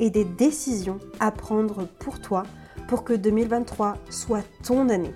[0.00, 2.44] et des décisions à prendre pour toi
[2.88, 5.14] pour que 2023 soit ton année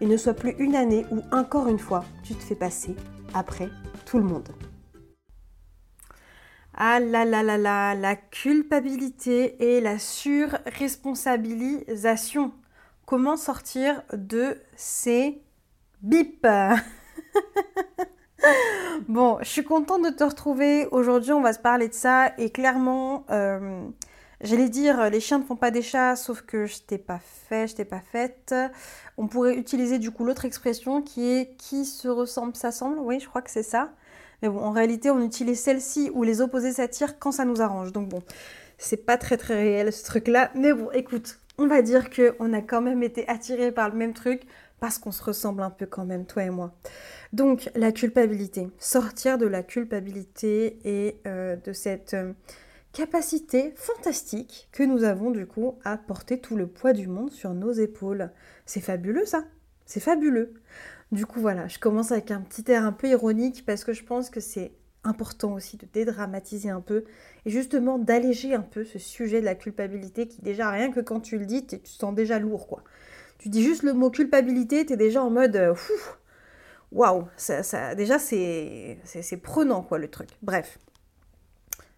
[0.00, 2.94] et ne soit plus une année où encore une fois tu te fais passer
[3.34, 3.68] après
[4.06, 4.48] tout le monde.
[6.80, 12.52] Ah là là là là, la culpabilité et la surresponsabilisation.
[13.04, 15.42] Comment sortir de ces
[16.02, 16.46] bips?
[19.08, 20.86] Bon, je suis contente de te retrouver.
[20.90, 23.88] Aujourd'hui, on va se parler de ça et clairement, euh,
[24.40, 27.18] J'allais dire, euh, les chiens ne font pas des chats, sauf que je t'ai pas
[27.18, 28.54] fait, je t'ai pas faite.
[29.16, 32.98] On pourrait utiliser du coup l'autre expression qui est qui se ressemble s'assemble.
[33.00, 33.90] Oui, je crois que c'est ça.
[34.42, 37.92] Mais bon, en réalité, on utilise celle-ci où les opposés s'attirent quand ça nous arrange.
[37.92, 38.22] Donc bon,
[38.78, 40.50] c'est pas très très réel ce truc-là.
[40.54, 43.96] Mais bon, écoute, on va dire que on a quand même été attirés par le
[43.96, 44.42] même truc
[44.80, 46.72] parce qu'on se ressemble un peu quand même, toi et moi.
[47.32, 52.32] Donc la culpabilité, sortir de la culpabilité et euh, de cette euh,
[52.98, 57.54] capacité fantastique que nous avons du coup à porter tout le poids du monde sur
[57.54, 58.32] nos épaules.
[58.66, 59.44] C'est fabuleux ça,
[59.86, 60.54] c'est fabuleux.
[61.12, 64.02] Du coup voilà, je commence avec un petit air un peu ironique parce que je
[64.02, 64.72] pense que c'est
[65.04, 67.04] important aussi de dédramatiser un peu
[67.46, 71.20] et justement d'alléger un peu ce sujet de la culpabilité qui déjà rien que quand
[71.20, 72.82] tu le dis, tu te sens déjà lourd quoi.
[73.38, 75.74] Tu dis juste le mot culpabilité, tu es déjà en mode euh,
[76.90, 78.98] waouh, ça, ça, déjà c'est
[79.40, 80.30] prenant quoi le truc.
[80.42, 80.80] Bref.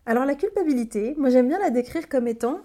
[0.06, 2.60] Alors la culpabilité, moi j'aime bien la décrire comme étant,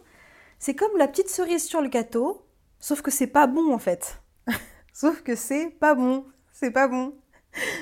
[0.60, 2.46] c'est comme la petite cerise sur le gâteau,
[2.80, 4.22] sauf que c'est pas bon en fait.
[4.94, 7.14] sauf que c'est pas bon, c'est pas bon.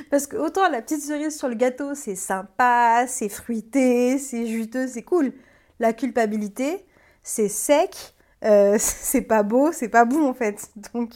[0.10, 4.88] Parce que autant la petite cerise sur le gâteau, c'est sympa, c'est fruité, c'est juteux,
[4.88, 5.34] c'est cool.
[5.80, 6.86] La culpabilité,
[7.24, 10.70] c'est sec, euh, c'est pas beau, c'est pas bon en fait.
[10.94, 11.14] Donc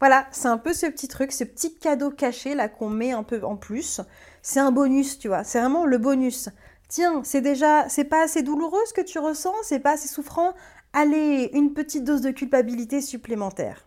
[0.00, 3.24] voilà, c'est un peu ce petit truc, ce petit cadeau caché là qu'on met un
[3.24, 4.00] peu en plus.
[4.42, 5.44] C'est un bonus, tu vois.
[5.44, 6.48] C'est vraiment le bonus.
[6.88, 10.54] Tiens, c'est déjà, c'est pas assez douloureux ce que tu ressens, c'est pas assez souffrant?
[10.94, 13.86] Allez, une petite dose de culpabilité supplémentaire.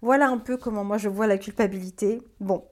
[0.00, 2.22] Voilà un peu comment moi je vois la culpabilité.
[2.40, 2.64] Bon,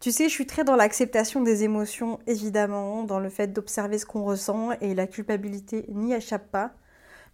[0.00, 4.06] tu sais, je suis très dans l'acceptation des émotions, évidemment, dans le fait d'observer ce
[4.06, 6.72] qu'on ressent et la culpabilité n'y échappe pas.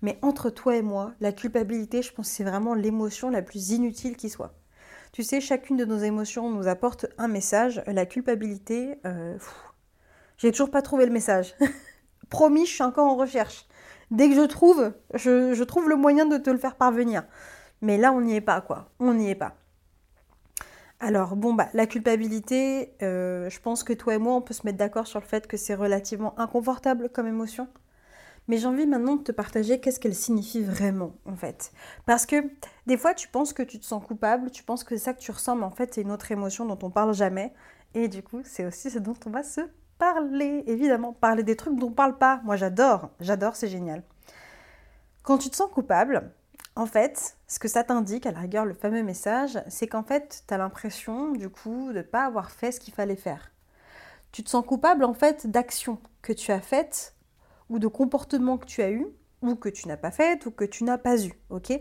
[0.03, 3.71] Mais entre toi et moi, la culpabilité, je pense que c'est vraiment l'émotion la plus
[3.71, 4.55] inutile qui soit.
[5.13, 7.83] Tu sais, chacune de nos émotions nous apporte un message.
[7.87, 9.39] La culpabilité, euh,
[10.39, 11.55] j'ai toujours pas trouvé le message.
[12.31, 13.67] Promis, je suis encore en recherche.
[14.11, 17.25] Dès que je trouve, je, trouve le moyen de te le faire parvenir.
[17.83, 18.91] Mais là, on n'y est pas, quoi.
[18.99, 19.57] On n'y est pas.
[21.01, 24.65] Alors, bon, bah, la culpabilité, euh, je pense que toi et moi, on peut se
[24.65, 27.69] mettre d'accord sur le fait que c'est relativement inconfortable comme émotion.
[28.49, 31.71] Mais j'ai envie maintenant de te partager qu'est-ce qu'elle signifie vraiment, en fait.
[32.07, 32.37] Parce que
[32.87, 35.31] des fois, tu penses que tu te sens coupable, tu penses que ça que tu
[35.31, 37.53] ressens, mais en fait, c'est une autre émotion dont on parle jamais.
[37.95, 39.61] Et du coup, c'est aussi ce dont on va se
[39.99, 42.41] parler, évidemment, parler des trucs dont on parle pas.
[42.45, 44.03] Moi, j'adore, j'adore, c'est génial.
[45.23, 46.33] Quand tu te sens coupable,
[46.77, 50.45] en fait, ce que ça t'indique, à la rigueur, le fameux message, c'est qu'en fait,
[50.47, 53.51] tu as l'impression, du coup, de ne pas avoir fait ce qu'il fallait faire.
[54.31, 57.15] Tu te sens coupable, en fait, d'actions que tu as faites
[57.69, 59.09] ou de comportements que tu as eus
[59.43, 61.73] ou que tu n'as pas fait ou que tu n'as pas eu, ok?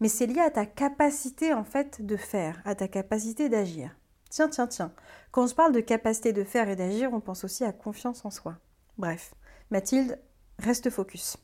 [0.00, 3.96] Mais c'est lié à ta capacité, en fait, de faire, à ta capacité d'agir.
[4.30, 4.92] Tiens, tiens, tiens.
[5.32, 8.24] Quand on se parle de capacité de faire et d'agir, on pense aussi à confiance
[8.24, 8.56] en soi.
[8.96, 9.34] Bref,
[9.70, 10.20] Mathilde,
[10.60, 11.36] reste focus.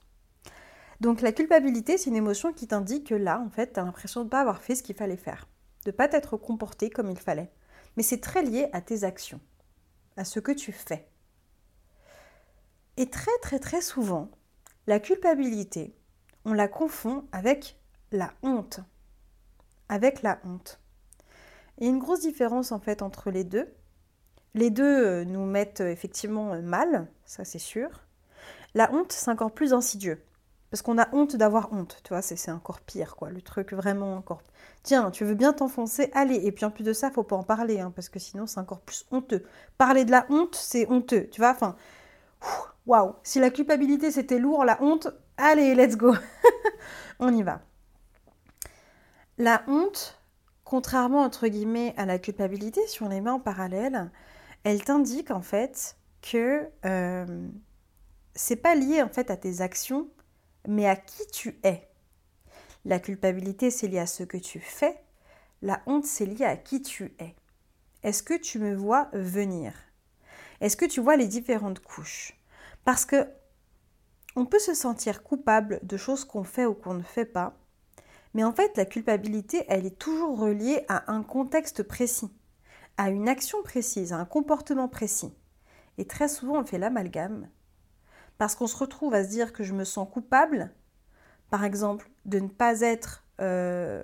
[1.00, 4.20] Donc la culpabilité, c'est une émotion qui t'indique que là, en fait, tu as l'impression
[4.20, 5.49] de ne pas avoir fait ce qu'il fallait faire,
[5.84, 7.52] de ne pas t'être comporté comme il fallait.
[7.96, 9.40] Mais c'est très lié à tes actions,
[10.16, 11.08] à ce que tu fais.
[12.96, 14.31] Et très très très souvent,
[14.87, 15.96] la culpabilité,
[16.44, 17.78] on la confond avec
[18.12, 18.81] la honte.
[19.88, 20.81] Avec la honte.
[21.78, 23.69] Il y a une grosse différence en fait entre les deux.
[24.55, 27.88] Les deux euh, nous mettent euh, effectivement euh, mal, ça c'est sûr.
[28.75, 30.23] La honte, c'est encore plus insidieux.
[30.70, 34.17] Parce qu'on a honte d'avoir honte, tu vois, c'est encore pire, quoi, le truc vraiment
[34.17, 34.43] encore.
[34.82, 36.37] Tiens, tu veux bien t'enfoncer, allez.
[36.44, 38.61] Et puis en plus de ça, faut pas en parler, hein, parce que sinon c'est
[38.61, 39.44] encore plus honteux.
[39.79, 41.76] Parler de la honte, c'est honteux, tu vois, enfin,
[42.87, 43.14] waouh.
[43.22, 46.14] Si la culpabilité c'était lourd, la honte, allez, let's go.
[47.20, 47.61] On y va.
[49.38, 50.19] La honte,
[50.66, 54.10] contrairement entre guillemets à la culpabilité, on les met en parallèle,
[54.64, 57.48] elle t'indique en fait que euh,
[58.34, 60.10] c'est pas lié en fait à tes actions,
[60.68, 61.88] mais à qui tu es.
[62.84, 65.00] La culpabilité, c'est lié à ce que tu fais.
[65.62, 67.36] La honte, c'est lié à qui tu es.
[68.02, 69.72] Est-ce que tu me vois venir?
[70.60, 72.36] Est-ce que tu vois les différentes couches?
[72.84, 73.28] Parce que
[74.34, 77.56] on peut se sentir coupable de choses qu'on fait ou qu'on ne fait pas,
[78.36, 82.30] mais en fait, la culpabilité, elle est toujours reliée à un contexte précis,
[82.98, 85.32] à une action précise, à un comportement précis.
[85.96, 87.48] Et très souvent, on fait l'amalgame
[88.36, 90.70] parce qu'on se retrouve à se dire que je me sens coupable,
[91.48, 94.02] par exemple, de ne pas être, euh,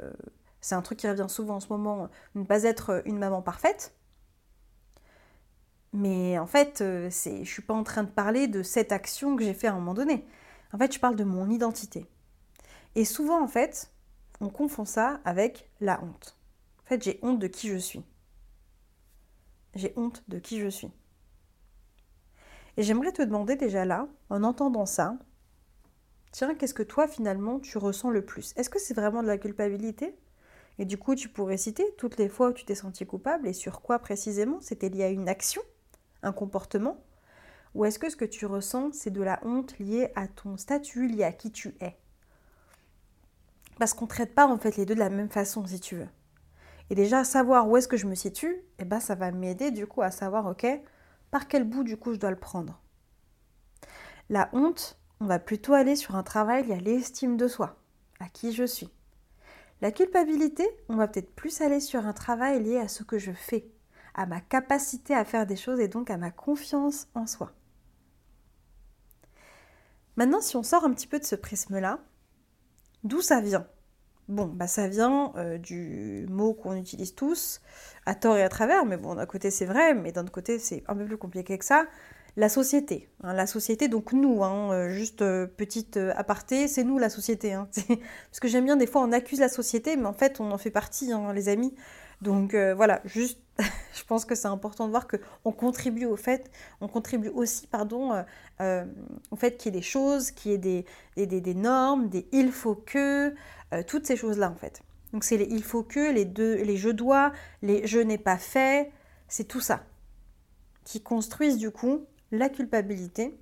[0.62, 3.42] c'est un truc qui revient souvent en ce moment, de ne pas être une maman
[3.42, 3.94] parfaite.
[5.92, 9.44] Mais en fait, euh, je suis pas en train de parler de cette action que
[9.44, 10.26] j'ai fait à un moment donné.
[10.72, 12.06] En fait, je parle de mon identité.
[12.94, 13.91] Et souvent, en fait,
[14.42, 16.36] on confond ça avec la honte.
[16.84, 18.04] En fait, j'ai honte de qui je suis.
[19.76, 20.90] J'ai honte de qui je suis.
[22.76, 25.16] Et j'aimerais te demander déjà là, en entendant ça,
[26.32, 28.52] tiens, qu'est-ce que toi finalement tu ressens le plus?
[28.56, 30.18] Est-ce que c'est vraiment de la culpabilité?
[30.78, 33.52] Et du coup, tu pourrais citer toutes les fois où tu t'es senti coupable et
[33.52, 34.60] sur quoi précisément?
[34.60, 35.62] C'était lié à une action,
[36.22, 37.04] un comportement?
[37.74, 41.06] Ou est-ce que ce que tu ressens, c'est de la honte liée à ton statut,
[41.06, 41.96] liée à qui tu es?
[43.78, 45.96] Parce qu'on ne traite pas en fait les deux de la même façon, si tu
[45.96, 46.08] veux.
[46.90, 49.86] Et déjà, savoir où est-ce que je me situe, eh ben, ça va m'aider du
[49.86, 50.66] coup à savoir, ok,
[51.30, 52.80] par quel bout du coup je dois le prendre
[54.28, 57.76] La honte, on va plutôt aller sur un travail lié à l'estime de soi,
[58.20, 58.90] à qui je suis.
[59.80, 63.32] La culpabilité, on va peut-être plus aller sur un travail lié à ce que je
[63.32, 63.70] fais,
[64.14, 67.52] à ma capacité à faire des choses et donc à ma confiance en soi.
[70.16, 71.98] Maintenant, si on sort un petit peu de ce prisme-là,
[73.04, 73.66] d'où ça vient?
[74.28, 77.60] Bon, bah ça vient euh, du mot qu'on utilise tous,
[78.06, 80.58] à tort et à travers, mais bon, d'un côté c'est vrai, mais d'un autre côté
[80.58, 81.86] c'est un peu plus compliqué que ça.
[82.36, 83.10] La société.
[83.22, 87.52] Hein, la société, donc nous, hein, euh, juste euh, petite aparté, c'est nous la société.
[87.52, 87.68] Hein,
[88.30, 90.58] parce que j'aime bien, des fois on accuse la société, mais en fait on en
[90.58, 91.74] fait partie, les amis.
[92.22, 93.40] Donc voilà, juste,
[93.94, 96.50] je pense que c'est important de voir qu'on contribue au fait,
[96.80, 98.24] on contribue aussi, pardon,
[98.60, 100.86] au fait qu'il y ait des choses, qu'il y ait des,
[101.16, 103.34] des, des normes, des il faut que,
[103.72, 104.82] euh, toutes ces choses-là en fait.
[105.12, 108.38] Donc c'est les il faut que, les deux, les je dois, les je n'ai pas
[108.38, 108.90] fait,
[109.28, 109.84] c'est tout ça
[110.84, 113.38] qui construisent du coup la culpabilité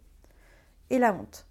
[0.90, 1.46] et la honte.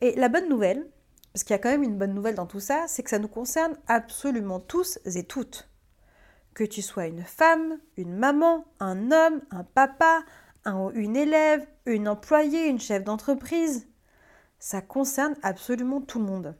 [0.00, 0.86] Et la bonne nouvelle,
[1.32, 3.18] parce qu'il y a quand même une bonne nouvelle dans tout ça, c'est que ça
[3.18, 5.69] nous concerne absolument tous et toutes.
[6.60, 10.22] Que tu sois une femme, une maman, un homme, un papa,
[10.66, 13.88] un, une élève, une employée, une chef d'entreprise,
[14.58, 16.54] ça concerne absolument tout le monde.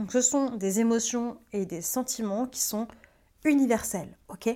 [0.00, 2.88] Donc ce sont des émotions et des sentiments qui sont
[3.44, 4.48] universels, ok?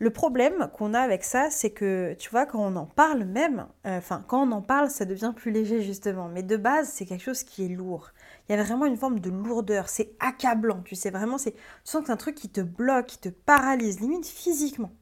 [0.00, 3.66] Le problème qu'on a avec ça, c'est que, tu vois, quand on en parle même,
[3.86, 6.30] euh, enfin, quand on en parle, ça devient plus léger justement.
[6.30, 8.12] Mais de base, c'est quelque chose qui est lourd.
[8.48, 9.90] Il y a vraiment une forme de lourdeur.
[9.90, 13.08] C'est accablant, tu sais, vraiment, c'est, tu sens que c'est un truc qui te bloque,
[13.08, 14.92] qui te paralyse, limite physiquement.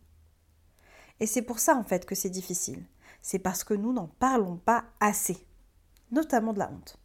[1.21, 2.83] Et c'est pour ça, en fait, que c'est difficile.
[3.23, 5.47] C'est parce que nous n'en parlons pas assez,
[6.11, 6.99] notamment de la honte.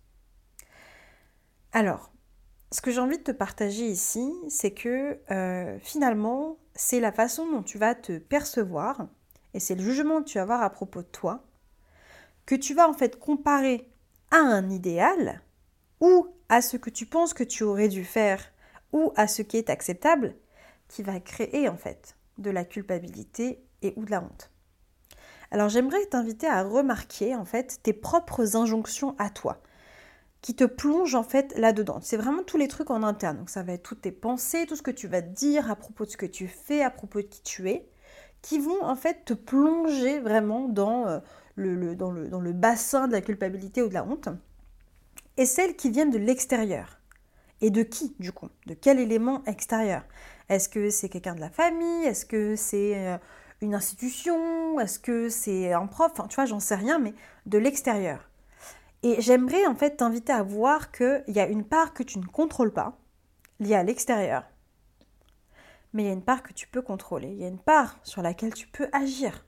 [1.74, 2.12] Alors,
[2.74, 7.50] ce que j'ai envie de te partager ici, c'est que euh, finalement, c'est la façon
[7.51, 9.08] dont tu vas te percevoir
[9.53, 11.44] et c'est le jugement que tu vas avoir à propos de toi
[12.48, 13.88] que tu vas en fait comparer
[14.32, 15.42] à un idéal
[16.01, 18.51] ou à ce que tu penses que tu aurais dû faire
[18.92, 20.36] ou à ce qui est acceptable
[20.88, 24.50] qui va créer en fait de la culpabilité et ou de la honte.
[25.51, 29.62] Alors j'aimerais t'inviter à remarquer en fait tes propres injonctions à toi
[30.43, 32.00] qui te plonge en fait là-dedans.
[32.01, 33.38] C'est vraiment tous les trucs en interne.
[33.38, 36.05] Donc ça va être toutes tes pensées, tout ce que tu vas dire à propos
[36.05, 37.88] de ce que tu fais, à propos de qui tu es,
[38.41, 41.19] qui vont en fait te plonger vraiment dans, euh,
[41.55, 44.27] le, dans, le, dans le bassin de la culpabilité ou de la honte.
[45.38, 47.00] Et celles qui viennent de l'extérieur.
[47.62, 48.50] Et de qui du coup?
[48.67, 50.03] De quel élément extérieur?
[50.50, 52.03] Est-ce que c'est quelqu'un de la famille?
[52.03, 53.17] Est-ce que c'est euh,
[53.62, 54.77] une institution?
[54.81, 56.12] Est-ce que c'est un prof?
[56.12, 57.13] Enfin tu vois, j'en sais rien, mais
[57.45, 58.29] de l'extérieur.
[59.03, 62.25] Et j'aimerais en fait t'inviter à voir qu'il y a une part que tu ne
[62.25, 62.98] contrôles pas,
[63.60, 64.45] liée à l'extérieur,
[65.91, 68.00] mais il y a une part que tu peux contrôler, il y a une part
[68.03, 69.45] sur laquelle tu peux agir.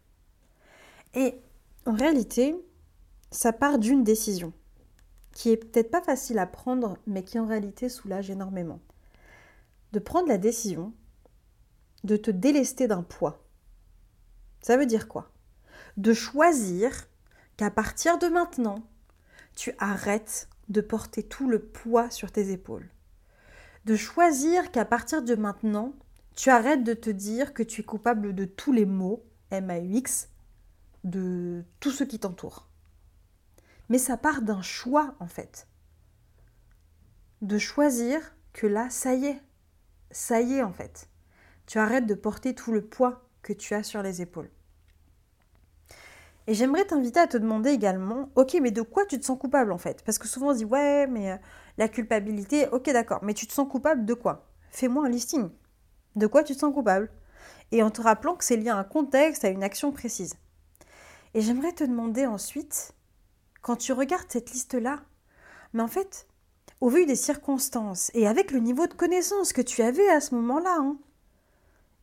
[1.14, 1.40] Et
[1.86, 2.56] en réalité,
[3.32, 4.54] ça part d'une décision.
[5.34, 8.80] qui est peut-être pas facile à prendre, mais qui en réalité soulage énormément.
[9.92, 10.94] De prendre la décision
[12.06, 13.44] de te délester d'un poids.
[14.62, 15.32] Ça veut dire quoi?
[15.98, 17.10] De choisir
[17.58, 18.88] qu'à partir de maintenant,
[19.56, 22.90] tu arrêtes de porter tout le poids sur tes épaules.
[23.86, 25.94] De choisir qu'à partir de maintenant,
[26.36, 30.30] tu arrêtes de te dire que tu es coupable de tous les maux, M-A-U-X,
[31.04, 32.68] de tout ce qui t'entoure.
[33.90, 35.68] Mais ça part d'un choix en fait.
[37.42, 39.42] De choisir que là, ça y est.
[40.12, 41.10] Ça y est en fait.
[41.68, 44.50] Tu arrêtes de porter tout le poids que tu as sur les épaules.
[46.48, 49.72] Et j'aimerais t'inviter à te demander également, ok, mais de quoi tu te sens coupable
[49.72, 50.04] en fait?
[50.04, 51.38] Parce que souvent on se dit, ouais, mais euh,
[51.78, 54.48] la culpabilité, ok, d'accord, mais tu te sens coupable de quoi?
[54.70, 55.50] Fais-moi un listing.
[56.16, 57.10] De quoi tu te sens coupable?
[57.72, 60.36] Et en te rappelant que c'est lié à un contexte, à une action précise.
[61.34, 62.94] Et j'aimerais te demander ensuite,
[63.62, 65.02] quand tu regardes cette liste-là,
[65.74, 66.28] mais en fait,
[66.80, 70.36] au vu des circonstances et avec le niveau de connaissance que tu avais à ce
[70.36, 70.98] moment-là, hein,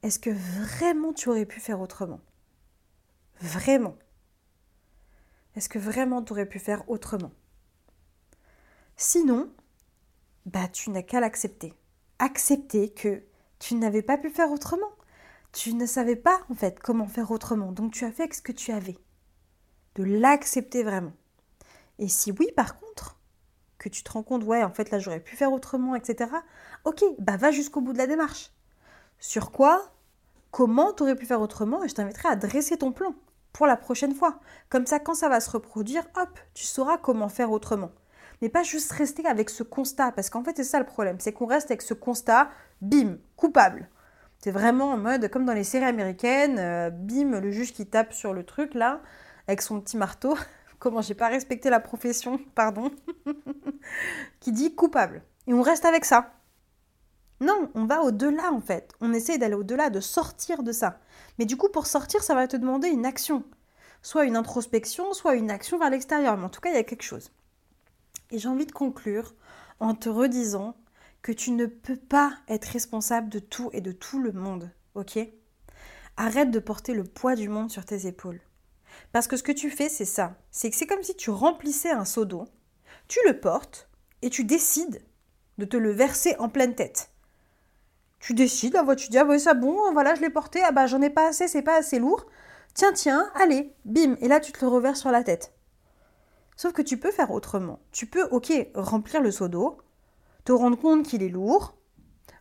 [0.03, 2.21] est-ce que vraiment tu aurais pu faire autrement?
[3.41, 3.95] Vraiment
[5.55, 7.33] est-ce que vraiment tu aurais pu faire autrement?
[8.97, 9.51] Sinon,
[10.47, 11.75] bah tu n'as qu'à l'accepter.
[12.19, 13.23] Accepter que
[13.59, 14.91] tu n'avais pas pu faire autrement.
[15.53, 17.73] Tu ne savais pas en fait comment faire autrement.
[17.73, 18.97] Donc tu as fait ce que tu avais.
[19.95, 21.13] De l'accepter vraiment.
[21.99, 23.21] Et si oui, par contre,
[23.79, 26.31] que tu te rends compte, ouais, en fait là j'aurais pu faire autrement, etc.
[26.85, 28.53] Ok, bah va jusqu'au bout de la démarche.
[29.19, 29.93] Sur quoi?
[30.51, 31.85] Comment tu aurais pu faire autrement?
[31.85, 33.15] Et je t'inviterai à dresser ton plan
[33.53, 34.41] pour la prochaine fois.
[34.69, 37.91] Comme ça, quand ça va se reproduire, hop, tu sauras comment faire autrement.
[38.41, 41.33] Mais pas juste rester avec ce constat, parce qu'en fait, c'est ça le problème, c'est
[41.33, 43.89] qu'on reste avec ce constat, bim, coupable.
[44.39, 48.13] C'est vraiment en mode, comme dans les séries américaines, euh, bim, le juge qui tape
[48.13, 49.01] sur le truc, là,
[49.47, 50.37] avec son petit marteau.
[50.81, 52.91] Comment j'ai pas respecté la profession, pardon,
[54.41, 55.23] qui dit coupable.
[55.47, 56.33] Et on reste avec ça.
[57.43, 58.93] Non, on va au-delà en fait.
[59.01, 61.01] On essaie d'aller au-delà, de sortir de ça.
[61.39, 63.43] Mais du coup, pour sortir, ça va te demander une action.
[64.01, 66.37] Soit une introspection, soit une action vers l'extérieur.
[66.37, 67.33] Mais en tout cas, il y a quelque chose.
[68.31, 69.35] Et j'ai envie de conclure
[69.81, 70.77] en te redisant
[71.21, 74.71] que tu ne peux pas être responsable de tout et de tout le monde.
[74.95, 75.19] Ok?
[76.17, 78.41] Arrête de porter le poids du monde sur tes épaules.
[79.11, 80.37] Parce que ce que tu fais, c'est ça.
[80.53, 82.45] C'est que c'est comme si tu remplissais un seau d'eau,
[83.09, 83.89] tu le portes
[84.21, 85.03] et tu décides
[85.59, 87.12] de te le verser en pleine tête.
[88.23, 91.03] Tu décides, tu dis, ah oui, ça bon, voilà, je l'ai porté, ah bah j'en
[91.03, 92.25] ai pas assez, c'est pas assez lourd.
[92.73, 95.53] Tiens, tiens, allez, bim, et là tu te le reverses sur la tête.
[96.57, 97.81] Sauf que tu peux faire autrement.
[97.91, 99.79] Tu peux, ok, remplir le seau d'eau,
[100.45, 101.75] te rendre compte qu'il est lourd,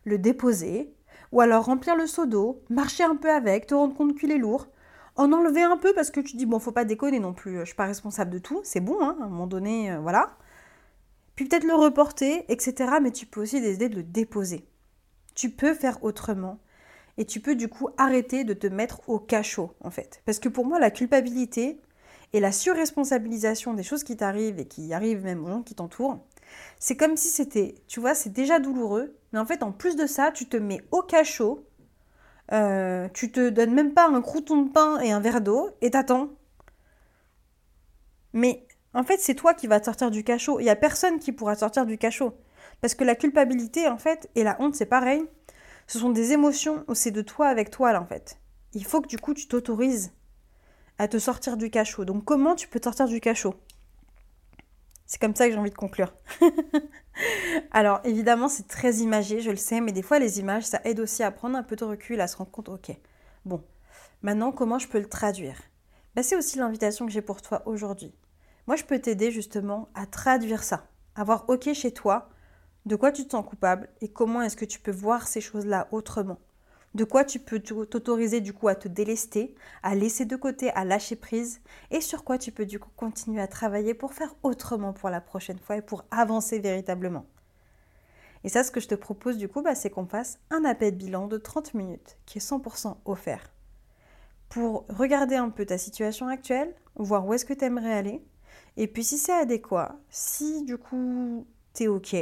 [0.04, 0.94] le déposer,
[1.32, 4.38] ou alors remplir le seau d'eau, marcher un peu avec, te rendre compte qu'il est
[4.38, 4.68] lourd,
[5.16, 7.66] en enlever un peu parce que tu dis, bon, faut pas déconner non plus, je
[7.66, 10.38] suis pas responsable de tout, c'est bon, hein, à un moment donné, euh, voilà.
[11.36, 13.00] Puis peut-être le reporter, etc.
[13.02, 14.68] Mais tu peux aussi décider de le déposer.
[15.36, 16.60] Tu peux faire autrement
[17.18, 20.22] et tu peux du coup arrêter de te mettre au cachot en fait.
[20.26, 21.80] Parce que pour moi, la culpabilité
[22.34, 26.20] et la surresponsabilisation des choses qui t'arrivent et qui arrivent même aux gens qui t'entourent,
[26.80, 30.06] c'est comme si c'était, tu vois, c'est déjà douloureux, mais en fait, en plus de
[30.06, 31.66] ça, tu te mets au cachot,
[32.52, 35.92] euh, tu te donnes même pas un crouton de pain et un verre d'eau et
[35.92, 36.30] t'attends.
[38.34, 40.60] Mais en fait, c'est toi qui vas sortir du cachot.
[40.60, 42.34] Il n'y a personne qui pourra sortir du cachot.
[42.82, 45.24] Parce que la culpabilité, en fait, et la honte, c'est pareil.
[45.88, 48.40] Ce sont des émotions où c'est de toi avec toi, là, en fait.
[48.74, 50.12] Il faut que du coup, tu t'autorises
[50.98, 52.06] à te sortir du cachot.
[52.06, 53.56] Donc, comment tu peux te sortir du cachot?
[55.06, 56.14] C'est comme ça que j'ai envie de conclure.
[57.72, 61.02] Alors, évidemment, c'est très imagé, je le sais, mais des fois, les images, ça aide
[61.02, 62.92] aussi à prendre un peu de recul, à se rendre compte, ok,
[63.46, 63.62] bon,
[64.22, 65.58] maintenant, comment je peux le traduire?
[66.16, 68.16] Ben, C'est aussi l'invitation que j'ai pour toi aujourd'hui.
[68.68, 72.30] Moi, je peux t'aider justement à traduire ça, à voir ok chez toi
[72.86, 75.88] de quoi tu te sens coupable et comment est-ce que tu peux voir ces choses-là
[75.92, 76.40] autrement?
[76.94, 80.84] De quoi tu peux t'autoriser du coup à te délester, à laisser de côté, à
[80.84, 81.62] lâcher prise?
[81.90, 85.22] Et sur quoi tu peux du coup continuer à travailler pour faire autrement pour la
[85.22, 87.26] prochaine fois et pour avancer véritablement?
[88.44, 90.96] Et ça, ce que je te propose du coup, bah, c'est qu'on fasse un appel
[90.96, 93.54] bilan de 30 minutes qui est 100% offert.
[94.50, 98.22] Pour regarder un peu ta situation actuelle, voir où est-ce que tu aimerais aller,
[98.76, 102.16] et puis si c'est adéquat, si du coup tu es OK,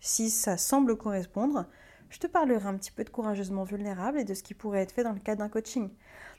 [0.00, 1.66] si ça semble correspondre,
[2.10, 4.92] je te parlerai un petit peu de courageusement vulnérable et de ce qui pourrait être
[4.92, 5.90] fait dans le cadre d'un coaching.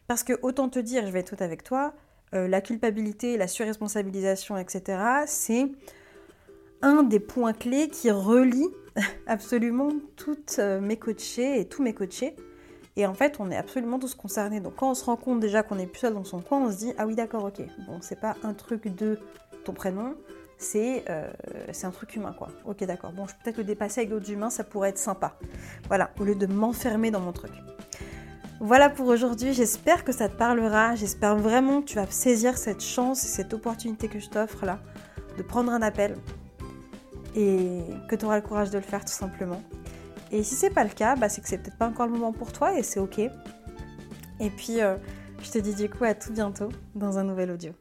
[0.08, 1.94] Parce que autant te dire, je vais être tout avec toi,
[2.34, 5.72] euh, la culpabilité, la surresponsabilisation, etc., c'est
[6.82, 8.70] un des points clés qui relie
[9.28, 12.36] absolument toutes euh, mes coachés et tous mes coachés.
[12.96, 14.60] Et en fait, on est absolument tous concernés.
[14.60, 16.72] Donc quand on se rend compte déjà qu'on est plus seul dans son coin, on
[16.72, 17.62] se dit ah oui d'accord ok.
[17.88, 19.20] Bon c'est pas un truc de
[19.64, 20.16] ton prénom,
[20.60, 22.50] c'est un truc humain, quoi.
[22.66, 23.14] Ok, d'accord.
[23.14, 25.36] Bon, je peux peut-être le dépasser avec d'autres humains, ça pourrait être sympa.
[25.88, 27.52] Voilà, au lieu de m'enfermer dans mon truc.
[28.62, 32.82] Voilà pour aujourd'hui, j'espère que ça te parlera, j'espère vraiment que tu vas saisir cette
[32.82, 34.80] chance et cette opportunité que je t'offre là,
[35.38, 36.18] de prendre un appel
[37.38, 39.62] et que tu auras le courage de le faire tout simplement.
[40.32, 42.34] Et si c'est pas le cas, bah, c'est que c'est peut-être pas encore le moment
[42.34, 43.20] pour toi et c'est ok.
[43.20, 44.98] Et puis, euh,
[45.42, 47.72] je te dis du coup à tout bientôt dans un nouvel audio.